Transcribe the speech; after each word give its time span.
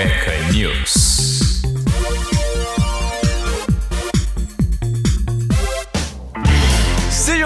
Cueca 0.00 0.50
News. 0.50 0.99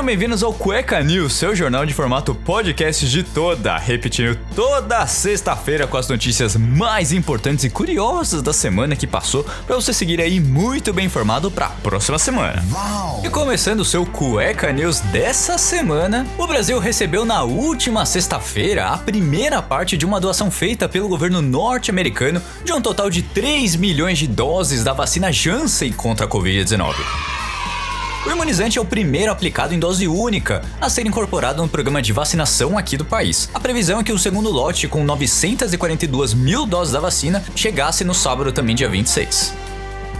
Sejam 0.04 0.18
bem-vindos 0.18 0.42
ao 0.42 0.52
Cueca 0.52 1.02
News, 1.02 1.32
seu 1.32 1.56
jornal 1.56 1.86
de 1.86 1.94
formato 1.94 2.34
podcast 2.34 3.08
de 3.08 3.22
toda, 3.22 3.78
repetindo 3.78 4.38
toda 4.54 5.06
sexta-feira 5.06 5.86
com 5.86 5.96
as 5.96 6.08
notícias 6.08 6.56
mais 6.56 7.10
importantes 7.10 7.64
e 7.64 7.70
curiosas 7.70 8.42
da 8.42 8.52
semana 8.52 8.94
que 8.96 9.06
passou, 9.06 9.46
para 9.66 9.74
você 9.74 9.94
seguir 9.94 10.20
aí 10.20 10.40
muito 10.40 10.92
bem 10.92 11.06
informado 11.06 11.50
para 11.50 11.66
a 11.66 11.70
próxima 11.70 12.18
semana. 12.18 12.62
Uau. 12.70 13.22
E 13.24 13.30
começando 13.30 13.80
o 13.80 13.84
seu 13.84 14.04
Cueca 14.04 14.70
News 14.70 15.00
dessa 15.00 15.56
semana, 15.56 16.26
o 16.36 16.46
Brasil 16.46 16.78
recebeu 16.78 17.24
na 17.24 17.42
última 17.42 18.04
sexta-feira 18.04 18.88
a 18.88 18.98
primeira 18.98 19.62
parte 19.62 19.96
de 19.96 20.04
uma 20.04 20.20
doação 20.20 20.50
feita 20.50 20.86
pelo 20.86 21.08
governo 21.08 21.40
norte-americano 21.40 22.42
de 22.62 22.74
um 22.74 22.80
total 22.82 23.08
de 23.08 23.22
3 23.22 23.74
milhões 23.76 24.18
de 24.18 24.26
doses 24.26 24.84
da 24.84 24.92
vacina 24.92 25.32
Janssen 25.32 25.92
contra 25.92 26.26
a 26.26 26.28
Covid-19. 26.28 26.94
O 28.26 28.30
imunizante 28.30 28.78
é 28.78 28.80
o 28.80 28.86
primeiro 28.86 29.30
aplicado 29.30 29.74
em 29.74 29.78
dose 29.78 30.08
única 30.08 30.62
a 30.80 30.88
ser 30.88 31.06
incorporado 31.06 31.60
no 31.60 31.68
programa 31.68 32.00
de 32.00 32.10
vacinação 32.10 32.78
aqui 32.78 32.96
do 32.96 33.04
país. 33.04 33.50
A 33.52 33.60
previsão 33.60 34.00
é 34.00 34.04
que 34.04 34.12
o 34.12 34.18
segundo 34.18 34.48
lote, 34.48 34.88
com 34.88 35.04
942 35.04 36.32
mil 36.32 36.64
doses 36.64 36.94
da 36.94 37.00
vacina, 37.00 37.44
chegasse 37.54 38.02
no 38.02 38.14
sábado 38.14 38.50
também, 38.50 38.74
dia 38.74 38.88
26. 38.88 39.52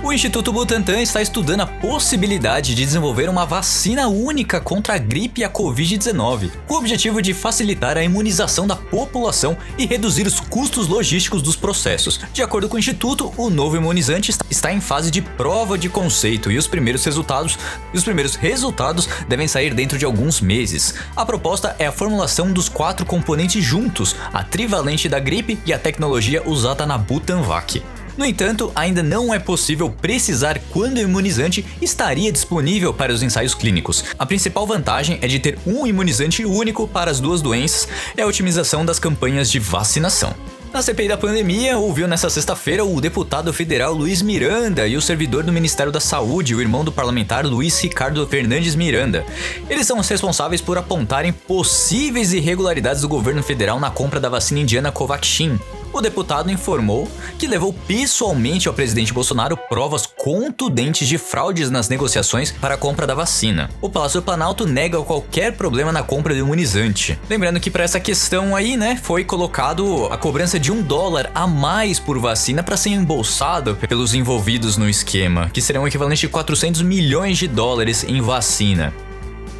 O 0.04 0.12
Instituto 0.12 0.52
Butantan 0.52 1.00
está 1.00 1.22
estudando 1.22 1.62
a 1.62 1.66
possibilidade 1.66 2.74
de 2.74 2.84
desenvolver 2.84 3.26
uma 3.26 3.46
vacina 3.46 4.06
única 4.06 4.60
contra 4.60 4.96
a 4.96 4.98
gripe 4.98 5.40
e 5.40 5.44
a 5.44 5.48
Covid-19, 5.48 6.50
com 6.66 6.74
o 6.74 6.76
objetivo 6.76 7.22
de 7.22 7.32
facilitar 7.32 7.96
a 7.96 8.04
imunização 8.04 8.66
da 8.66 8.76
população 8.76 9.56
e 9.78 9.86
reduzir 9.86 10.26
os 10.26 10.38
custos 10.40 10.88
logísticos 10.88 11.40
dos 11.40 11.56
processos. 11.56 12.20
De 12.34 12.42
acordo 12.42 12.68
com 12.68 12.76
o 12.76 12.78
Instituto, 12.78 13.32
o 13.34 13.48
novo 13.48 13.78
imunizante 13.78 14.30
está 14.50 14.70
em 14.70 14.78
fase 14.78 15.10
de 15.10 15.22
prova 15.22 15.78
de 15.78 15.88
conceito 15.88 16.52
e 16.52 16.58
os 16.58 16.66
primeiros 16.66 17.02
resultados, 17.02 17.58
os 17.94 18.04
primeiros 18.04 18.34
resultados 18.34 19.08
devem 19.26 19.48
sair 19.48 19.72
dentro 19.72 19.96
de 19.96 20.04
alguns 20.04 20.38
meses. 20.38 20.96
A 21.16 21.24
proposta 21.24 21.74
é 21.78 21.86
a 21.86 21.92
formulação 21.92 22.52
dos 22.52 22.68
quatro 22.68 23.06
componentes 23.06 23.64
juntos, 23.64 24.14
a 24.34 24.44
trivalente 24.44 25.08
da 25.08 25.18
gripe 25.18 25.58
e 25.64 25.72
a 25.72 25.78
tecnologia 25.78 26.46
usada 26.46 26.84
na 26.84 26.98
Butanvac. 26.98 27.82
No 28.16 28.24
entanto, 28.24 28.70
ainda 28.74 29.02
não 29.02 29.34
é 29.34 29.38
possível 29.38 29.90
precisar 29.90 30.60
quando 30.70 30.98
o 30.98 31.00
imunizante 31.00 31.64
estaria 31.82 32.30
disponível 32.30 32.94
para 32.94 33.12
os 33.12 33.22
ensaios 33.22 33.54
clínicos. 33.54 34.04
A 34.18 34.24
principal 34.24 34.66
vantagem 34.66 35.18
é 35.20 35.26
de 35.26 35.40
ter 35.40 35.58
um 35.66 35.86
imunizante 35.86 36.44
único 36.44 36.86
para 36.86 37.10
as 37.10 37.18
duas 37.18 37.42
doenças 37.42 37.88
é 38.16 38.22
a 38.22 38.26
otimização 38.26 38.84
das 38.84 38.98
campanhas 38.98 39.50
de 39.50 39.58
vacinação. 39.58 40.34
Na 40.72 40.82
CPI 40.82 41.06
da 41.06 41.16
pandemia, 41.16 41.78
ouviu 41.78 42.08
nessa 42.08 42.28
sexta-feira 42.28 42.84
o 42.84 43.00
deputado 43.00 43.52
federal 43.52 43.94
Luiz 43.94 44.20
Miranda 44.22 44.88
e 44.88 44.96
o 44.96 45.02
servidor 45.02 45.44
do 45.44 45.52
Ministério 45.52 45.92
da 45.92 46.00
Saúde, 46.00 46.52
o 46.52 46.60
irmão 46.60 46.84
do 46.84 46.90
parlamentar 46.90 47.46
Luiz 47.46 47.80
Ricardo 47.80 48.26
Fernandes 48.26 48.74
Miranda. 48.74 49.24
Eles 49.70 49.86
são 49.86 50.00
os 50.00 50.08
responsáveis 50.08 50.60
por 50.60 50.76
apontarem 50.76 51.32
possíveis 51.32 52.32
irregularidades 52.32 53.02
do 53.02 53.08
governo 53.08 53.40
federal 53.40 53.78
na 53.78 53.88
compra 53.88 54.18
da 54.18 54.28
vacina 54.28 54.58
indiana 54.58 54.90
Covaxin, 54.90 55.60
o 55.98 56.00
deputado 56.00 56.50
informou 56.50 57.08
que 57.38 57.46
levou 57.46 57.72
pessoalmente 57.72 58.68
ao 58.68 58.74
presidente 58.74 59.12
Bolsonaro 59.12 59.56
provas 59.56 60.06
contundentes 60.06 61.06
de 61.06 61.18
fraudes 61.18 61.70
nas 61.70 61.88
negociações 61.88 62.50
para 62.50 62.74
a 62.74 62.78
compra 62.78 63.06
da 63.06 63.14
vacina. 63.14 63.70
O 63.80 63.88
Palácio 63.88 64.20
do 64.20 64.24
Planalto 64.24 64.66
nega 64.66 65.00
qualquer 65.02 65.52
problema 65.52 65.92
na 65.92 66.02
compra 66.02 66.34
do 66.34 66.40
imunizante. 66.40 67.18
Lembrando 67.28 67.60
que 67.60 67.70
para 67.70 67.84
essa 67.84 68.00
questão 68.00 68.56
aí, 68.56 68.76
né, 68.76 68.98
foi 69.00 69.24
colocado 69.24 70.06
a 70.10 70.16
cobrança 70.16 70.58
de 70.58 70.72
um 70.72 70.82
dólar 70.82 71.30
a 71.34 71.46
mais 71.46 71.98
por 71.98 72.18
vacina 72.18 72.62
para 72.62 72.76
ser 72.76 72.90
embolsado 72.90 73.76
pelos 73.76 74.14
envolvidos 74.14 74.76
no 74.76 74.88
esquema, 74.88 75.48
que 75.50 75.62
serão 75.62 75.84
o 75.84 75.88
equivalente 75.88 76.22
de 76.22 76.28
400 76.28 76.82
milhões 76.82 77.38
de 77.38 77.46
dólares 77.46 78.04
em 78.04 78.20
vacina. 78.20 78.92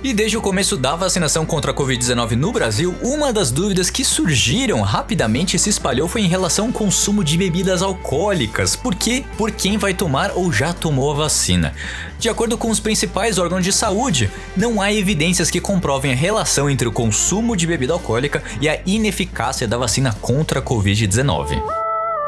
E 0.05 0.13
desde 0.13 0.37
o 0.37 0.43
começo 0.43 0.77
da 0.77 0.95
vacinação 0.95 1.47
contra 1.47 1.71
a 1.71 1.75
Covid-19 1.75 2.33
no 2.33 2.53
Brasil, 2.53 2.95
uma 3.01 3.33
das 3.33 3.51
dúvidas 3.51 3.89
que 3.89 4.05
surgiram 4.05 4.83
rapidamente 4.83 5.57
e 5.57 5.59
se 5.59 5.71
espalhou 5.71 6.07
foi 6.07 6.21
em 6.21 6.29
relação 6.29 6.67
ao 6.67 6.73
consumo 6.73 7.25
de 7.25 7.39
bebidas 7.39 7.81
alcoólicas. 7.81 8.77
Por 8.77 8.95
quê? 8.95 9.25
Por 9.39 9.51
quem 9.51 9.79
vai 9.79 9.95
tomar 9.95 10.33
ou 10.35 10.53
já 10.53 10.75
tomou 10.75 11.11
a 11.11 11.15
vacina. 11.15 11.73
De 12.19 12.29
acordo 12.29 12.59
com 12.59 12.69
os 12.69 12.79
principais 12.79 13.39
órgãos 13.39 13.65
de 13.65 13.73
saúde, 13.73 14.31
não 14.55 14.79
há 14.79 14.93
evidências 14.93 15.49
que 15.49 15.59
comprovem 15.59 16.13
a 16.13 16.15
relação 16.15 16.69
entre 16.69 16.87
o 16.87 16.93
consumo 16.93 17.57
de 17.57 17.67
bebida 17.67 17.95
alcoólica 17.95 18.43
e 18.61 18.69
a 18.69 18.79
ineficácia 18.85 19.67
da 19.67 19.79
vacina 19.79 20.15
contra 20.21 20.61
a 20.61 20.63
Covid-19. 20.63 21.63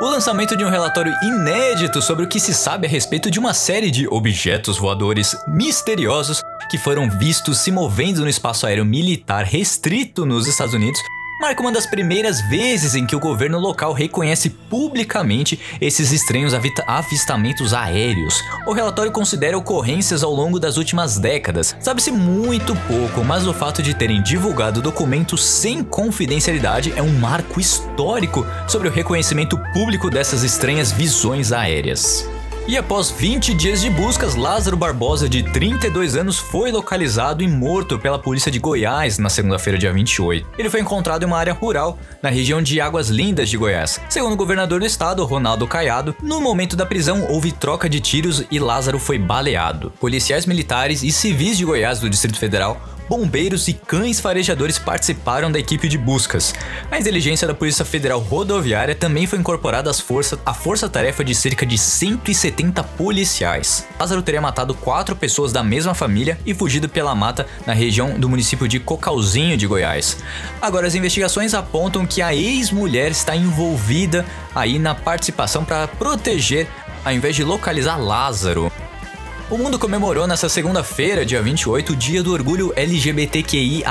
O 0.00 0.06
lançamento 0.06 0.56
de 0.56 0.64
um 0.64 0.68
relatório 0.70 1.12
inédito 1.22 2.00
sobre 2.00 2.24
o 2.24 2.28
que 2.28 2.40
se 2.40 2.54
sabe 2.54 2.86
a 2.86 2.90
respeito 2.90 3.30
de 3.30 3.38
uma 3.38 3.52
série 3.52 3.90
de 3.90 4.08
objetos 4.08 4.78
voadores 4.78 5.36
misteriosos 5.46 6.42
que 6.68 6.78
foram 6.78 7.08
vistos 7.08 7.58
se 7.58 7.70
movendo 7.70 8.22
no 8.22 8.28
espaço 8.28 8.66
aéreo 8.66 8.84
militar 8.84 9.44
restrito 9.44 10.26
nos 10.26 10.46
Estados 10.46 10.74
Unidos, 10.74 11.00
marca 11.40 11.60
uma 11.60 11.70
das 11.70 11.86
primeiras 11.86 12.40
vezes 12.40 12.94
em 12.94 13.06
que 13.06 13.14
o 13.14 13.20
governo 13.20 13.58
local 13.58 13.92
reconhece 13.92 14.50
publicamente 14.50 15.60
esses 15.80 16.10
estranhos 16.10 16.52
avistamentos 16.86 17.74
aéreos. 17.74 18.42
O 18.66 18.72
relatório 18.72 19.12
considera 19.12 19.56
ocorrências 19.56 20.22
ao 20.22 20.32
longo 20.32 20.58
das 20.58 20.76
últimas 20.76 21.18
décadas. 21.18 21.76
Sabe-se 21.80 22.10
muito 22.10 22.74
pouco, 22.88 23.22
mas 23.22 23.46
o 23.46 23.52
fato 23.52 23.82
de 23.82 23.94
terem 23.94 24.22
divulgado 24.22 24.80
documentos 24.80 25.44
sem 25.44 25.84
confidencialidade 25.84 26.92
é 26.96 27.02
um 27.02 27.18
marco 27.18 27.60
histórico 27.60 28.46
sobre 28.66 28.88
o 28.88 28.92
reconhecimento 28.92 29.58
público 29.72 30.10
dessas 30.10 30.42
estranhas 30.42 30.90
visões 30.90 31.52
aéreas. 31.52 32.26
E 32.68 32.76
após 32.76 33.12
20 33.12 33.54
dias 33.54 33.80
de 33.80 33.88
buscas, 33.88 34.34
Lázaro 34.34 34.76
Barbosa, 34.76 35.28
de 35.28 35.40
32 35.40 36.16
anos, 36.16 36.36
foi 36.36 36.72
localizado 36.72 37.40
e 37.40 37.46
morto 37.46 37.96
pela 37.96 38.18
polícia 38.18 38.50
de 38.50 38.58
Goiás 38.58 39.18
na 39.18 39.28
segunda-feira, 39.28 39.78
dia 39.78 39.92
28. 39.92 40.48
Ele 40.58 40.68
foi 40.68 40.80
encontrado 40.80 41.22
em 41.22 41.26
uma 41.26 41.38
área 41.38 41.52
rural, 41.52 41.96
na 42.20 42.28
região 42.28 42.60
de 42.60 42.80
Águas 42.80 43.08
Lindas 43.08 43.48
de 43.48 43.56
Goiás. 43.56 44.00
Segundo 44.08 44.32
o 44.32 44.36
governador 44.36 44.80
do 44.80 44.86
estado, 44.86 45.24
Ronaldo 45.24 45.64
Caiado, 45.68 46.16
no 46.20 46.40
momento 46.40 46.74
da 46.74 46.84
prisão 46.84 47.24
houve 47.30 47.52
troca 47.52 47.88
de 47.88 48.00
tiros 48.00 48.42
e 48.50 48.58
Lázaro 48.58 48.98
foi 48.98 49.16
baleado. 49.16 49.92
Policiais 50.00 50.44
militares 50.44 51.04
e 51.04 51.12
civis 51.12 51.56
de 51.56 51.64
Goiás 51.64 52.00
do 52.00 52.10
Distrito 52.10 52.36
Federal 52.36 52.80
bombeiros 53.08 53.68
e 53.68 53.72
cães 53.72 54.20
farejadores 54.20 54.78
participaram 54.78 55.50
da 55.50 55.58
equipe 55.58 55.88
de 55.88 55.98
buscas. 55.98 56.54
A 56.90 56.98
inteligência 56.98 57.46
da 57.46 57.54
Polícia 57.54 57.84
Federal 57.84 58.20
Rodoviária 58.20 58.94
também 58.94 59.26
foi 59.26 59.38
incorporada 59.38 59.90
às 59.90 60.00
forças, 60.00 60.38
à 60.44 60.52
força-tarefa 60.52 61.24
de 61.24 61.34
cerca 61.34 61.64
de 61.64 61.78
170 61.78 62.82
policiais. 62.82 63.86
Lázaro 63.98 64.22
teria 64.22 64.40
matado 64.40 64.74
quatro 64.74 65.14
pessoas 65.14 65.52
da 65.52 65.62
mesma 65.62 65.94
família 65.94 66.38
e 66.44 66.54
fugido 66.54 66.88
pela 66.88 67.14
mata 67.14 67.46
na 67.66 67.72
região 67.72 68.18
do 68.18 68.28
município 68.28 68.68
de 68.68 68.80
Cocalzinho 68.80 69.56
de 69.56 69.66
Goiás. 69.66 70.18
Agora 70.60 70.86
as 70.86 70.94
investigações 70.94 71.54
apontam 71.54 72.06
que 72.06 72.22
a 72.22 72.34
ex-mulher 72.34 73.10
está 73.10 73.36
envolvida 73.36 74.24
aí 74.54 74.78
na 74.78 74.94
participação 74.94 75.64
para 75.64 75.86
proteger 75.88 76.66
ao 77.04 77.12
invés 77.12 77.36
de 77.36 77.44
localizar 77.44 77.96
Lázaro. 77.96 78.70
O 79.48 79.56
mundo 79.56 79.78
comemorou 79.78 80.26
nesta 80.26 80.48
segunda-feira, 80.48 81.24
dia 81.24 81.40
28, 81.40 81.92
o 81.92 81.96
Dia 81.96 82.20
do 82.20 82.32
Orgulho 82.32 82.72
LGBTQIA. 82.74 83.86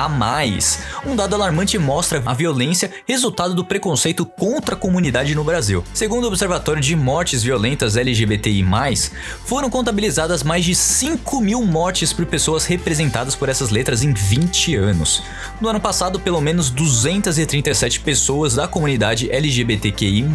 Um 1.06 1.16
dado 1.16 1.34
alarmante 1.34 1.78
mostra 1.78 2.22
a 2.26 2.34
violência 2.34 2.92
resultado 3.08 3.56
do 3.56 3.64
preconceito 3.64 4.26
contra 4.26 4.76
a 4.76 4.78
comunidade 4.78 5.34
no 5.34 5.46
Brasil. 5.46 5.82
Segundo 5.94 6.26
o 6.26 6.28
Observatório 6.28 6.82
de 6.82 6.94
Mortes 6.94 7.42
Violentas 7.42 7.96
LGBTI, 7.96 8.66
foram 9.46 9.70
contabilizadas 9.70 10.44
mais 10.44 10.66
de 10.66 10.76
5 10.76 11.40
mil 11.40 11.64
mortes 11.64 12.12
por 12.12 12.26
pessoas 12.26 12.66
representadas 12.66 13.34
por 13.34 13.48
essas 13.48 13.70
letras 13.70 14.04
em 14.04 14.12
20 14.12 14.76
anos. 14.76 15.24
No 15.62 15.70
ano 15.70 15.80
passado, 15.80 16.20
pelo 16.20 16.42
menos 16.42 16.70
237 16.70 18.02
pessoas 18.02 18.56
da 18.56 18.68
comunidade 18.68 19.32
LGBTQI 19.32 20.26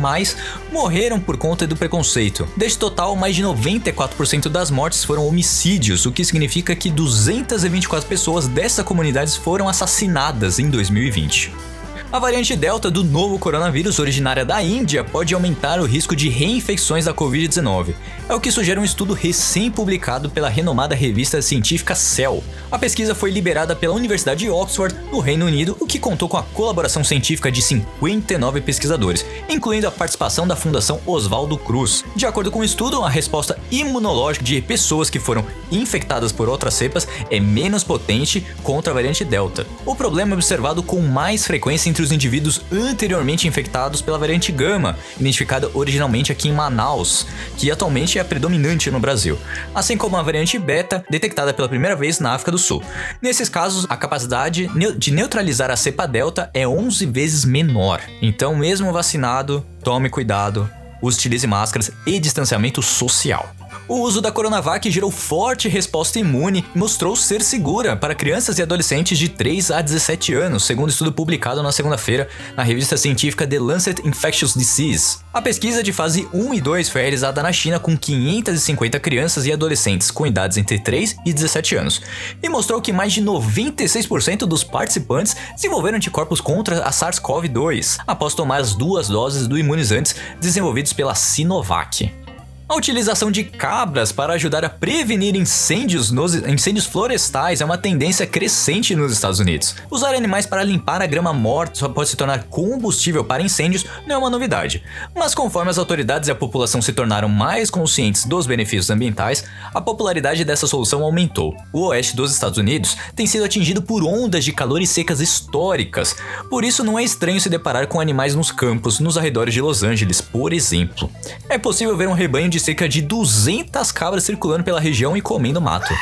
morreram 0.72 1.20
por 1.20 1.36
conta 1.36 1.66
do 1.66 1.76
preconceito. 1.76 2.48
Deste 2.56 2.78
total, 2.78 3.14
mais 3.16 3.36
de 3.36 3.42
94% 3.42 4.48
das 4.48 4.70
mortes 4.70 5.09
foram 5.10 5.26
homicídios, 5.26 6.06
o 6.06 6.12
que 6.12 6.24
significa 6.24 6.72
que 6.76 6.88
224 6.88 8.08
pessoas 8.08 8.46
dessa 8.46 8.84
comunidade 8.84 9.36
foram 9.40 9.68
assassinadas 9.68 10.60
em 10.60 10.70
2020. 10.70 11.69
A 12.12 12.18
variante 12.18 12.56
Delta 12.56 12.90
do 12.90 13.04
novo 13.04 13.38
coronavírus, 13.38 14.00
originária 14.00 14.44
da 14.44 14.60
Índia, 14.60 15.04
pode 15.04 15.32
aumentar 15.32 15.78
o 15.78 15.84
risco 15.84 16.16
de 16.16 16.28
reinfecções 16.28 17.04
da 17.04 17.14
Covid-19. 17.14 17.94
É 18.28 18.34
o 18.34 18.40
que 18.40 18.50
sugere 18.50 18.80
um 18.80 18.84
estudo 18.84 19.14
recém-publicado 19.14 20.28
pela 20.28 20.48
renomada 20.48 20.92
revista 20.92 21.40
científica 21.40 21.94
Cell. 21.94 22.42
A 22.68 22.76
pesquisa 22.76 23.14
foi 23.14 23.30
liberada 23.30 23.76
pela 23.76 23.94
Universidade 23.94 24.40
de 24.40 24.50
Oxford, 24.50 24.92
no 25.12 25.20
Reino 25.20 25.46
Unido, 25.46 25.76
o 25.78 25.86
que 25.86 26.00
contou 26.00 26.28
com 26.28 26.36
a 26.36 26.42
colaboração 26.42 27.04
científica 27.04 27.50
de 27.50 27.62
59 27.62 28.60
pesquisadores, 28.60 29.24
incluindo 29.48 29.86
a 29.86 29.92
participação 29.92 30.48
da 30.48 30.56
Fundação 30.56 31.00
Oswaldo 31.06 31.56
Cruz. 31.56 32.04
De 32.16 32.26
acordo 32.26 32.50
com 32.50 32.58
o 32.58 32.64
estudo, 32.64 33.04
a 33.04 33.08
resposta 33.08 33.56
imunológica 33.70 34.44
de 34.44 34.60
pessoas 34.60 35.08
que 35.08 35.20
foram 35.20 35.46
infectadas 35.70 36.32
por 36.32 36.48
outras 36.48 36.74
cepas 36.74 37.06
é 37.30 37.38
menos 37.38 37.84
potente 37.84 38.44
contra 38.64 38.92
a 38.92 38.94
variante 38.94 39.24
Delta. 39.24 39.64
O 39.86 39.94
problema 39.94 40.32
é 40.32 40.34
observado 40.34 40.82
com 40.82 41.00
mais 41.00 41.46
frequência 41.46 41.88
entre 41.88 41.99
entre 42.00 42.04
os 42.04 42.12
indivíduos 42.12 42.62
anteriormente 42.72 43.46
infectados 43.46 44.00
pela 44.00 44.18
variante 44.18 44.50
Gama, 44.50 44.96
identificada 45.18 45.70
originalmente 45.74 46.32
aqui 46.32 46.48
em 46.48 46.52
Manaus, 46.52 47.26
que 47.58 47.70
atualmente 47.70 48.18
é 48.18 48.22
a 48.22 48.24
predominante 48.24 48.90
no 48.90 48.98
Brasil, 48.98 49.38
assim 49.74 49.98
como 49.98 50.16
a 50.16 50.22
variante 50.22 50.58
Beta, 50.58 51.04
detectada 51.10 51.52
pela 51.52 51.68
primeira 51.68 51.94
vez 51.94 52.18
na 52.18 52.32
África 52.32 52.50
do 52.50 52.58
Sul. 52.58 52.82
Nesses 53.20 53.48
casos, 53.48 53.86
a 53.88 53.96
capacidade 53.96 54.68
de 54.96 55.10
neutralizar 55.10 55.70
a 55.70 55.76
cepa 55.76 56.06
Delta 56.06 56.50
é 56.54 56.66
11 56.66 57.04
vezes 57.06 57.44
menor. 57.44 58.00
Então, 58.22 58.56
mesmo 58.56 58.92
vacinado, 58.92 59.64
tome 59.84 60.08
cuidado, 60.08 60.70
utilize 61.02 61.46
máscaras 61.46 61.90
e 62.06 62.18
distanciamento 62.18 62.80
social. 62.82 63.54
O 63.90 64.02
uso 64.02 64.20
da 64.20 64.30
Coronavac 64.30 64.88
gerou 64.88 65.10
forte 65.10 65.68
resposta 65.68 66.16
imune 66.16 66.64
e 66.72 66.78
mostrou 66.78 67.16
ser 67.16 67.42
segura 67.42 67.96
para 67.96 68.14
crianças 68.14 68.56
e 68.56 68.62
adolescentes 68.62 69.18
de 69.18 69.28
3 69.28 69.72
a 69.72 69.82
17 69.82 70.32
anos, 70.32 70.62
segundo 70.62 70.90
estudo 70.90 71.10
publicado 71.10 71.60
na 71.60 71.72
segunda-feira 71.72 72.28
na 72.56 72.62
revista 72.62 72.96
científica 72.96 73.44
The 73.44 73.58
Lancet 73.58 74.00
Infectious 74.06 74.54
Disease. 74.54 75.18
A 75.34 75.42
pesquisa 75.42 75.82
de 75.82 75.92
fase 75.92 76.28
1 76.32 76.54
e 76.54 76.60
2 76.60 76.88
foi 76.88 77.00
realizada 77.00 77.42
na 77.42 77.52
China 77.52 77.80
com 77.80 77.96
550 77.96 79.00
crianças 79.00 79.44
e 79.44 79.52
adolescentes 79.52 80.08
com 80.08 80.24
idades 80.24 80.56
entre 80.56 80.78
3 80.78 81.16
e 81.26 81.32
17 81.32 81.74
anos 81.74 82.00
e 82.40 82.48
mostrou 82.48 82.80
que 82.80 82.92
mais 82.92 83.12
de 83.12 83.20
96% 83.20 84.46
dos 84.46 84.62
participantes 84.62 85.34
desenvolveram 85.56 85.96
anticorpos 85.96 86.40
contra 86.40 86.84
a 86.84 86.92
SARS-CoV-2 86.92 87.98
após 88.06 88.34
tomar 88.34 88.60
as 88.60 88.72
duas 88.72 89.08
doses 89.08 89.48
do 89.48 89.58
imunizantes 89.58 90.14
desenvolvidos 90.40 90.92
pela 90.92 91.16
Sinovac. 91.16 92.29
A 92.70 92.76
utilização 92.76 93.32
de 93.32 93.42
cabras 93.42 94.12
para 94.12 94.34
ajudar 94.34 94.64
a 94.64 94.68
prevenir 94.68 95.34
incêndios 95.34 96.12
nos 96.12 96.36
incêndios 96.36 96.86
florestais 96.86 97.60
é 97.60 97.64
uma 97.64 97.76
tendência 97.76 98.24
crescente 98.28 98.94
nos 98.94 99.10
Estados 99.10 99.40
Unidos. 99.40 99.74
Usar 99.90 100.14
animais 100.14 100.46
para 100.46 100.62
limpar 100.62 101.02
a 101.02 101.06
grama 101.06 101.32
morta 101.32 101.80
só 101.80 101.88
pode 101.88 102.10
se 102.10 102.16
tornar 102.16 102.44
combustível 102.44 103.24
para 103.24 103.42
incêndios 103.42 103.84
não 104.06 104.14
é 104.14 104.18
uma 104.18 104.30
novidade. 104.30 104.84
Mas 105.16 105.34
conforme 105.34 105.68
as 105.68 105.78
autoridades 105.78 106.28
e 106.28 106.30
a 106.30 106.34
população 106.36 106.80
se 106.80 106.92
tornaram 106.92 107.28
mais 107.28 107.70
conscientes 107.70 108.24
dos 108.24 108.46
benefícios 108.46 108.88
ambientais, 108.88 109.42
a 109.74 109.80
popularidade 109.80 110.44
dessa 110.44 110.68
solução 110.68 111.02
aumentou. 111.02 111.56
O 111.72 111.88
oeste 111.88 112.14
dos 112.14 112.32
Estados 112.32 112.56
Unidos 112.56 112.96
tem 113.16 113.26
sido 113.26 113.44
atingido 113.44 113.82
por 113.82 114.04
ondas 114.04 114.44
de 114.44 114.52
calor 114.52 114.80
e 114.80 114.86
secas 114.86 115.20
históricas, 115.20 116.14
por 116.48 116.62
isso 116.62 116.84
não 116.84 116.96
é 116.96 117.02
estranho 117.02 117.40
se 117.40 117.48
deparar 117.48 117.88
com 117.88 118.00
animais 118.00 118.36
nos 118.36 118.52
campos 118.52 119.00
nos 119.00 119.18
arredores 119.18 119.52
de 119.52 119.60
Los 119.60 119.82
Angeles, 119.82 120.20
por 120.20 120.52
exemplo. 120.52 121.10
É 121.48 121.58
possível 121.58 121.96
ver 121.96 122.06
um 122.06 122.12
rebanho 122.12 122.48
de 122.48 122.59
cerca 122.60 122.88
de 122.88 123.02
200 123.02 123.90
cabras 123.92 124.24
circulando 124.24 124.64
pela 124.64 124.80
região 124.80 125.16
e 125.16 125.20
comendo 125.20 125.60
mato. 125.60 125.92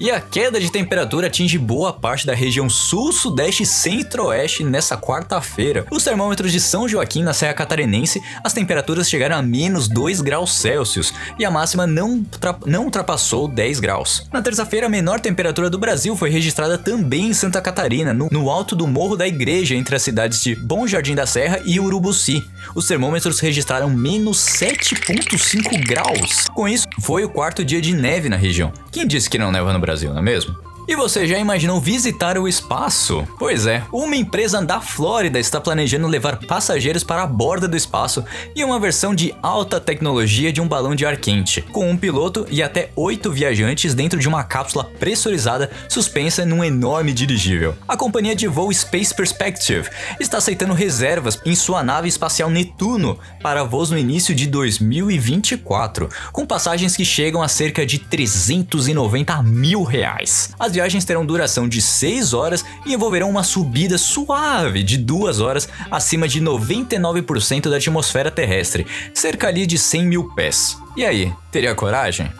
E 0.00 0.10
a 0.10 0.18
queda 0.18 0.58
de 0.58 0.72
temperatura 0.72 1.26
atinge 1.26 1.58
boa 1.58 1.92
parte 1.92 2.24
da 2.24 2.32
região 2.32 2.70
sul, 2.70 3.12
sudeste 3.12 3.64
e 3.64 3.66
centro-oeste 3.66 4.64
nessa 4.64 4.96
quarta-feira. 4.96 5.84
Os 5.90 6.02
termômetros 6.02 6.50
de 6.50 6.58
São 6.58 6.88
Joaquim, 6.88 7.22
na 7.22 7.34
Serra 7.34 7.52
Catarinense, 7.52 8.22
as 8.42 8.54
temperaturas 8.54 9.10
chegaram 9.10 9.36
a 9.36 9.42
menos 9.42 9.88
2 9.88 10.22
graus 10.22 10.54
Celsius 10.54 11.12
e 11.38 11.44
a 11.44 11.50
máxima 11.50 11.86
não, 11.86 12.24
não 12.64 12.84
ultrapassou 12.84 13.46
10 13.46 13.78
graus. 13.78 14.26
Na 14.32 14.40
terça-feira, 14.40 14.86
a 14.86 14.88
menor 14.88 15.20
temperatura 15.20 15.68
do 15.68 15.78
Brasil 15.78 16.16
foi 16.16 16.30
registrada 16.30 16.78
também 16.78 17.26
em 17.26 17.34
Santa 17.34 17.60
Catarina, 17.60 18.14
no, 18.14 18.28
no 18.32 18.48
alto 18.48 18.74
do 18.74 18.86
Morro 18.86 19.18
da 19.18 19.28
Igreja, 19.28 19.74
entre 19.74 19.94
as 19.94 20.02
cidades 20.02 20.42
de 20.42 20.56
Bom 20.56 20.86
Jardim 20.86 21.14
da 21.14 21.26
Serra 21.26 21.60
e 21.62 21.78
Urubuci. 21.78 22.42
Os 22.74 22.86
termômetros 22.86 23.38
registraram 23.38 23.90
menos 23.90 24.38
7,5 24.38 25.86
graus. 25.86 26.46
Com 26.54 26.66
isso, 26.66 26.86
foi 27.02 27.22
o 27.22 27.28
quarto 27.28 27.62
dia 27.62 27.82
de 27.82 27.92
neve 27.92 28.30
na 28.30 28.36
região. 28.36 28.72
Quem 28.90 29.06
disse 29.06 29.28
que 29.28 29.36
não 29.36 29.52
neva 29.52 29.74
no 29.74 29.78
Brasil? 29.78 29.89
Brasil, 29.90 30.12
não 30.12 30.20
é 30.20 30.22
mesmo? 30.22 30.56
E 30.90 30.96
você 30.96 31.24
já 31.24 31.38
imaginou 31.38 31.80
visitar 31.80 32.36
o 32.36 32.48
espaço? 32.48 33.24
Pois 33.38 33.64
é, 33.64 33.84
uma 33.92 34.16
empresa 34.16 34.60
da 34.60 34.80
Flórida 34.80 35.38
está 35.38 35.60
planejando 35.60 36.08
levar 36.08 36.40
passageiros 36.40 37.04
para 37.04 37.22
a 37.22 37.28
borda 37.28 37.68
do 37.68 37.76
espaço 37.76 38.24
em 38.56 38.64
uma 38.64 38.80
versão 38.80 39.14
de 39.14 39.32
alta 39.40 39.78
tecnologia 39.78 40.52
de 40.52 40.60
um 40.60 40.66
balão 40.66 40.96
de 40.96 41.06
ar 41.06 41.16
quente, 41.16 41.62
com 41.62 41.88
um 41.88 41.96
piloto 41.96 42.44
e 42.50 42.60
até 42.60 42.90
oito 42.96 43.30
viajantes 43.30 43.94
dentro 43.94 44.18
de 44.18 44.26
uma 44.26 44.42
cápsula 44.42 44.82
pressurizada 44.98 45.70
suspensa 45.88 46.44
num 46.44 46.64
enorme 46.64 47.12
dirigível. 47.12 47.76
A 47.86 47.96
companhia 47.96 48.34
de 48.34 48.48
voo 48.48 48.72
Space 48.72 49.14
Perspective 49.14 49.88
está 50.18 50.38
aceitando 50.38 50.74
reservas 50.74 51.40
em 51.46 51.54
sua 51.54 51.84
nave 51.84 52.08
espacial 52.08 52.50
Netuno 52.50 53.16
para 53.40 53.62
voos 53.62 53.92
no 53.92 53.96
início 53.96 54.34
de 54.34 54.48
2024, 54.48 56.08
com 56.32 56.44
passagens 56.44 56.96
que 56.96 57.04
chegam 57.04 57.40
a 57.40 57.46
cerca 57.46 57.86
de 57.86 58.00
390 58.00 59.40
mil 59.44 59.84
reais. 59.84 60.50
As 60.58 60.79
viagens 60.80 61.04
terão 61.04 61.26
duração 61.26 61.68
de 61.68 61.82
6 61.82 62.32
horas 62.32 62.64
e 62.86 62.94
envolverão 62.94 63.28
uma 63.28 63.42
subida 63.42 63.98
suave 63.98 64.82
de 64.82 64.96
2 64.96 65.38
horas 65.38 65.68
acima 65.90 66.26
de 66.26 66.40
99% 66.40 67.68
da 67.68 67.76
atmosfera 67.76 68.30
terrestre, 68.30 68.86
cerca 69.12 69.48
ali 69.48 69.66
de 69.66 69.76
100 69.76 70.06
mil 70.06 70.34
pés. 70.34 70.78
E 70.96 71.04
aí, 71.04 71.30
teria 71.52 71.74
coragem? 71.74 72.32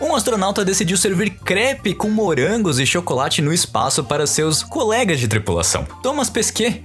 Um 0.00 0.16
astronauta 0.16 0.64
decidiu 0.64 0.96
servir 0.96 1.30
crepe 1.44 1.94
com 1.94 2.08
morangos 2.08 2.80
e 2.80 2.86
chocolate 2.86 3.42
no 3.42 3.52
espaço 3.52 4.02
para 4.02 4.26
seus 4.26 4.62
colegas 4.62 5.20
de 5.20 5.28
tripulação. 5.28 5.86
Thomas 6.02 6.30
Pesquet 6.30 6.82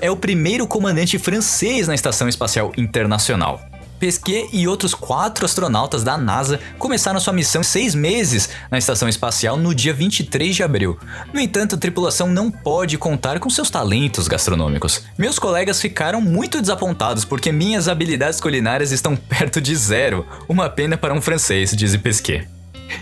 é 0.00 0.10
o 0.10 0.16
primeiro 0.16 0.66
comandante 0.66 1.18
francês 1.18 1.86
na 1.86 1.94
Estação 1.94 2.28
Espacial 2.28 2.72
Internacional. 2.76 3.67
Pesquet 3.98 4.48
e 4.52 4.68
outros 4.68 4.94
quatro 4.94 5.44
astronautas 5.44 6.02
da 6.02 6.16
NASA 6.16 6.60
começaram 6.78 7.20
sua 7.20 7.32
missão 7.32 7.62
seis 7.62 7.94
meses 7.94 8.48
na 8.70 8.78
estação 8.78 9.08
espacial 9.08 9.56
no 9.56 9.74
dia 9.74 9.92
23 9.92 10.54
de 10.54 10.62
abril. 10.62 10.98
No 11.32 11.40
entanto, 11.40 11.74
a 11.74 11.78
tripulação 11.78 12.28
não 12.28 12.50
pode 12.50 12.96
contar 12.96 13.40
com 13.40 13.50
seus 13.50 13.70
talentos 13.70 14.28
gastronômicos. 14.28 15.02
Meus 15.16 15.38
colegas 15.38 15.80
ficaram 15.80 16.20
muito 16.20 16.60
desapontados 16.60 17.24
porque 17.24 17.50
minhas 17.52 17.88
habilidades 17.88 18.40
culinárias 18.40 18.92
estão 18.92 19.16
perto 19.28 19.60
de 19.60 19.74
zero. 19.74 20.26
Uma 20.48 20.68
pena 20.70 20.96
para 20.96 21.14
um 21.14 21.20
francês, 21.20 21.72
diz 21.74 21.96
Pesquet. 21.96 22.48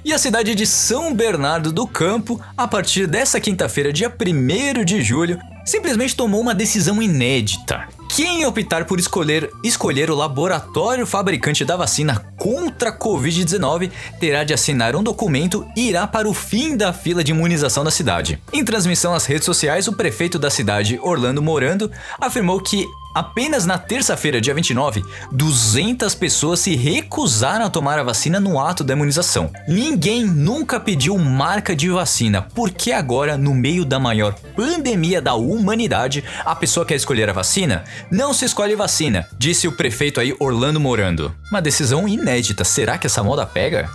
E 0.04 0.12
a 0.12 0.18
cidade 0.18 0.54
de 0.54 0.66
São 0.66 1.14
Bernardo 1.14 1.72
do 1.72 1.86
Campo, 1.86 2.40
a 2.56 2.66
partir 2.66 3.06
dessa 3.06 3.40
quinta-feira, 3.40 3.92
dia 3.92 4.12
1 4.12 4.84
de 4.84 5.02
julho, 5.02 5.38
simplesmente 5.64 6.16
tomou 6.16 6.40
uma 6.40 6.54
decisão 6.54 7.02
inédita. 7.02 7.88
Quem 8.16 8.46
optar 8.46 8.86
por 8.86 8.98
escolher, 8.98 9.52
escolher 9.62 10.10
o 10.10 10.14
laboratório 10.14 11.06
fabricante 11.06 11.66
da 11.66 11.76
vacina 11.76 12.32
contra 12.38 12.88
a 12.88 12.98
Covid-19 12.98 13.90
terá 14.18 14.42
de 14.42 14.54
assinar 14.54 14.96
um 14.96 15.02
documento 15.02 15.66
e 15.76 15.90
irá 15.90 16.06
para 16.06 16.26
o 16.26 16.32
fim 16.32 16.78
da 16.78 16.94
fila 16.94 17.22
de 17.22 17.32
imunização 17.32 17.84
da 17.84 17.90
cidade. 17.90 18.42
Em 18.54 18.64
transmissão 18.64 19.12
às 19.12 19.26
redes 19.26 19.44
sociais, 19.44 19.86
o 19.86 19.92
prefeito 19.92 20.38
da 20.38 20.48
cidade, 20.48 20.98
Orlando 21.02 21.42
Morando, 21.42 21.92
afirmou 22.18 22.58
que 22.58 22.86
Apenas 23.16 23.64
na 23.64 23.78
terça-feira, 23.78 24.42
dia 24.42 24.52
29, 24.52 25.02
200 25.32 26.14
pessoas 26.14 26.60
se 26.60 26.76
recusaram 26.76 27.64
a 27.64 27.70
tomar 27.70 27.98
a 27.98 28.02
vacina 28.02 28.38
no 28.38 28.60
ato 28.60 28.84
da 28.84 28.92
imunização. 28.92 29.50
Ninguém 29.66 30.22
nunca 30.22 30.78
pediu 30.78 31.16
marca 31.16 31.74
de 31.74 31.88
vacina, 31.88 32.42
porque 32.42 32.92
agora, 32.92 33.38
no 33.38 33.54
meio 33.54 33.86
da 33.86 33.98
maior 33.98 34.34
pandemia 34.54 35.22
da 35.22 35.32
humanidade, 35.32 36.22
a 36.44 36.54
pessoa 36.54 36.84
quer 36.84 36.96
escolher 36.96 37.30
a 37.30 37.32
vacina? 37.32 37.84
Não 38.10 38.34
se 38.34 38.44
escolhe 38.44 38.76
vacina, 38.76 39.26
disse 39.38 39.66
o 39.66 39.72
prefeito 39.72 40.20
aí 40.20 40.36
Orlando 40.38 40.78
Morando. 40.78 41.34
Uma 41.50 41.62
decisão 41.62 42.06
inédita, 42.06 42.64
será 42.64 42.98
que 42.98 43.06
essa 43.06 43.24
moda 43.24 43.46
pega? 43.46 43.88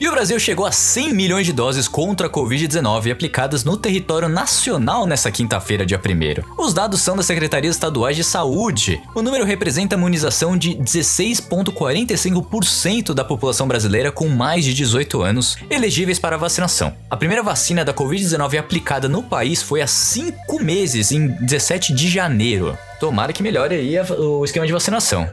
E 0.00 0.08
o 0.08 0.10
Brasil 0.10 0.40
chegou 0.40 0.66
a 0.66 0.72
100 0.72 1.14
milhões 1.14 1.46
de 1.46 1.52
doses 1.52 1.86
contra 1.86 2.26
a 2.26 2.30
Covid-19 2.30 3.12
aplicadas 3.12 3.62
no 3.62 3.76
território 3.76 4.28
nacional 4.28 5.06
nessa 5.06 5.30
quinta-feira, 5.30 5.86
dia 5.86 5.98
1. 5.98 6.00
Os 6.60 6.74
dados 6.74 7.00
são 7.00 7.16
das 7.16 7.26
Secretarias 7.26 7.76
Estaduais 7.76 8.16
de 8.16 8.24
Saúde. 8.24 9.00
O 9.14 9.22
número 9.22 9.44
representa 9.44 9.94
a 9.94 9.98
imunização 9.98 10.58
de 10.58 10.74
16,45% 10.74 13.14
da 13.14 13.24
população 13.24 13.68
brasileira 13.68 14.10
com 14.10 14.26
mais 14.28 14.64
de 14.64 14.74
18 14.74 15.22
anos 15.22 15.56
elegíveis 15.70 16.18
para 16.18 16.36
vacinação. 16.36 16.92
A 17.08 17.16
primeira 17.16 17.44
vacina 17.44 17.84
da 17.84 17.94
Covid-19 17.94 18.58
aplicada 18.58 19.08
no 19.08 19.22
país 19.22 19.62
foi 19.62 19.80
há 19.80 19.86
5 19.86 20.60
meses, 20.60 21.12
em 21.12 21.28
17 21.28 21.94
de 21.94 22.08
janeiro. 22.08 22.76
Tomara 22.98 23.32
que 23.32 23.44
melhore 23.44 23.76
aí 23.76 23.96
o 24.18 24.44
esquema 24.44 24.66
de 24.66 24.72
vacinação. 24.72 25.30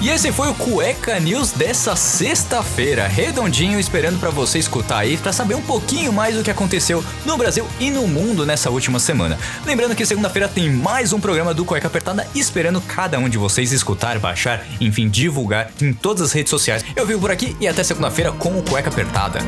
E 0.00 0.10
esse 0.10 0.30
foi 0.30 0.48
o 0.48 0.54
Cueca 0.54 1.18
News 1.18 1.50
dessa 1.50 1.96
sexta-feira, 1.96 3.08
redondinho, 3.08 3.80
esperando 3.80 4.20
para 4.20 4.30
você 4.30 4.56
escutar 4.56 4.98
aí 4.98 5.16
para 5.16 5.32
saber 5.32 5.56
um 5.56 5.60
pouquinho 5.60 6.12
mais 6.12 6.36
do 6.36 6.44
que 6.44 6.50
aconteceu 6.52 7.04
no 7.26 7.36
Brasil 7.36 7.66
e 7.80 7.90
no 7.90 8.06
mundo 8.06 8.46
nessa 8.46 8.70
última 8.70 9.00
semana. 9.00 9.36
Lembrando 9.66 9.96
que 9.96 10.06
segunda-feira 10.06 10.46
tem 10.46 10.70
mais 10.70 11.12
um 11.12 11.18
programa 11.18 11.52
do 11.52 11.64
Cueca 11.64 11.88
Apertada, 11.88 12.28
esperando 12.32 12.80
cada 12.80 13.18
um 13.18 13.28
de 13.28 13.38
vocês 13.38 13.72
escutar, 13.72 14.20
baixar, 14.20 14.64
enfim, 14.80 15.08
divulgar 15.08 15.72
em 15.82 15.92
todas 15.92 16.22
as 16.22 16.32
redes 16.32 16.50
sociais. 16.50 16.84
Eu 16.94 17.04
vivo 17.04 17.20
por 17.20 17.32
aqui 17.32 17.56
e 17.60 17.66
até 17.66 17.82
segunda-feira 17.82 18.30
com 18.30 18.56
o 18.56 18.62
Cueca 18.62 18.90
Apertada. 18.90 19.40